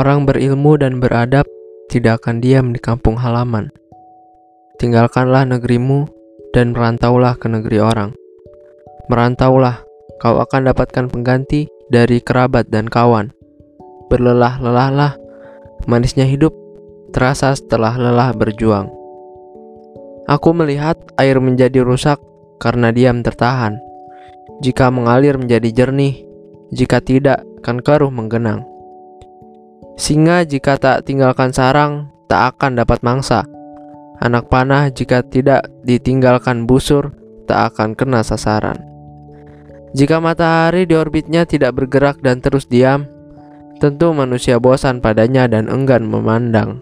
[0.00, 1.44] Orang berilmu dan beradab
[1.92, 3.68] tidak akan diam di kampung halaman.
[4.80, 6.08] Tinggalkanlah negerimu
[6.56, 8.16] dan merantaulah ke negeri orang.
[9.12, 9.84] Merantaulah,
[10.16, 13.28] kau akan dapatkan pengganti dari kerabat dan kawan.
[14.08, 15.20] Berlelah-lelahlah,
[15.84, 16.56] manisnya hidup
[17.12, 18.88] terasa setelah lelah berjuang.
[20.32, 22.16] Aku melihat air menjadi rusak
[22.56, 23.76] karena diam tertahan.
[24.64, 26.24] Jika mengalir menjadi jernih,
[26.72, 28.64] jika tidak, kan keruh menggenang.
[30.00, 33.44] Singa jika tak tinggalkan sarang, tak akan dapat mangsa.
[34.16, 37.12] Anak panah jika tidak ditinggalkan busur,
[37.44, 38.80] tak akan kena sasaran.
[39.92, 43.04] Jika matahari di orbitnya tidak bergerak dan terus diam,
[43.76, 46.80] tentu manusia bosan padanya dan enggan memandang.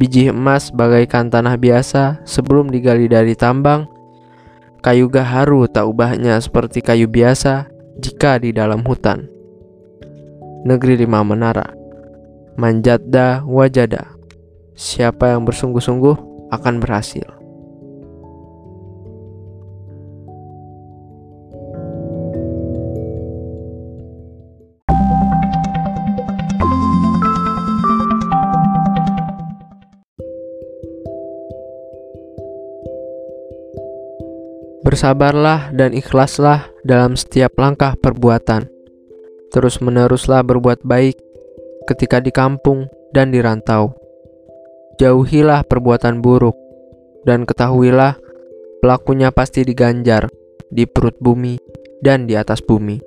[0.00, 3.84] Biji emas bagaikan tanah biasa sebelum digali dari tambang.
[4.80, 7.68] Kayu gaharu tak ubahnya seperti kayu biasa
[8.00, 9.28] jika di dalam hutan.
[10.64, 11.83] Negeri lima menara.
[12.54, 14.14] Manjadda wajada.
[14.78, 16.14] Siapa yang bersungguh-sungguh
[16.54, 17.26] akan berhasil.
[34.84, 38.70] Bersabarlah dan ikhlaslah dalam setiap langkah perbuatan.
[39.50, 41.23] Terus-meneruslah berbuat baik
[41.84, 43.94] ketika di kampung dan di rantau.
[45.00, 46.54] Jauhilah perbuatan buruk
[47.26, 48.16] dan ketahuilah
[48.84, 50.28] pelakunya pasti diganjar
[50.68, 51.56] di perut bumi
[52.04, 53.00] dan di atas bumi.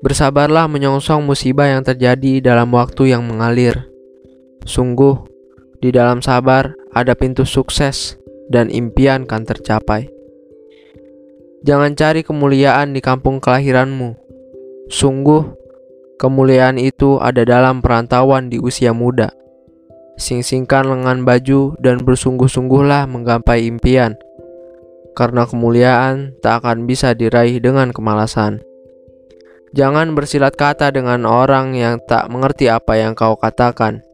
[0.00, 3.90] Bersabarlah menyongsong musibah yang terjadi dalam waktu yang mengalir.
[4.64, 5.20] Sungguh,
[5.80, 8.16] di dalam sabar ada pintu sukses
[8.48, 10.08] dan impian kan tercapai.
[11.60, 14.16] Jangan cari kemuliaan di kampung kelahiranmu.
[14.88, 15.59] Sungguh,
[16.20, 19.32] kemuliaan itu ada dalam perantauan di usia muda.
[20.20, 24.20] Sing-singkan lengan baju dan bersungguh-sungguhlah menggapai impian.
[25.16, 28.60] Karena kemuliaan tak akan bisa diraih dengan kemalasan.
[29.72, 34.04] Jangan bersilat kata dengan orang yang tak mengerti apa yang kau katakan.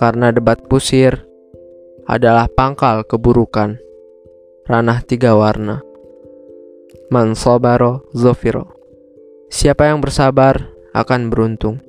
[0.00, 1.28] Karena debat pusir
[2.08, 3.76] adalah pangkal keburukan.
[4.64, 5.84] Ranah tiga warna.
[7.12, 8.72] Man sabaro zofiro.
[9.52, 11.82] Siapa yang bersabar akan beruntung.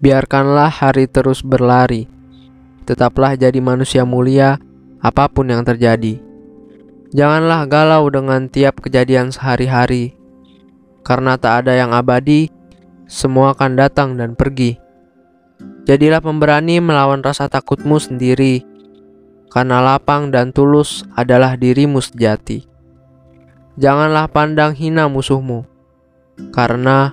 [0.00, 2.08] Biarkanlah hari terus berlari.
[2.88, 4.56] Tetaplah jadi manusia mulia
[5.04, 6.16] apa pun yang terjadi.
[7.12, 10.16] Janganlah galau dengan tiap kejadian sehari-hari,
[11.10, 12.54] karena tak ada yang abadi,
[13.10, 14.78] semua akan datang dan pergi.
[15.82, 18.62] Jadilah pemberani melawan rasa takutmu sendiri,
[19.50, 22.62] karena lapang dan tulus adalah dirimu sejati.
[23.74, 25.66] Janganlah pandang hina musuhmu,
[26.54, 27.10] karena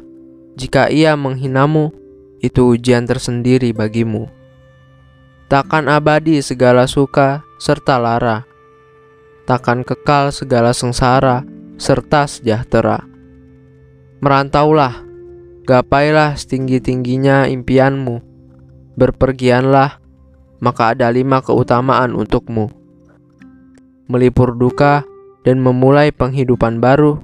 [0.53, 1.89] jika ia menghinamu,
[2.37, 4.29] itu ujian tersendiri bagimu.
[5.49, 8.45] Takkan abadi segala suka serta lara
[9.47, 11.47] takkan kekal segala sengsara
[11.79, 13.06] serta sejahtera.
[14.17, 15.05] Merantaulah,
[15.69, 18.17] gapailah setinggi-tingginya impianmu,
[18.97, 20.01] berpergianlah,
[20.57, 22.73] maka ada lima keutamaan untukmu.
[24.09, 25.05] Melipur duka
[25.45, 27.21] dan memulai penghidupan baru,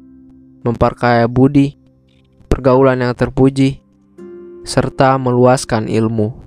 [0.62, 1.82] memperkaya budi,
[2.46, 3.82] pergaulan yang terpuji,
[4.62, 6.46] serta meluaskan ilmu.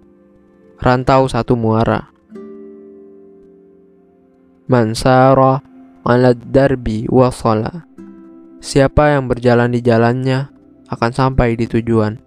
[0.79, 2.07] Rantau satu muara.
[4.71, 5.59] Mansara
[6.07, 7.96] ala darbi wasala.
[8.67, 10.51] Siapa yang berjalan di jalannya
[10.91, 12.26] akan sampai di tujuan.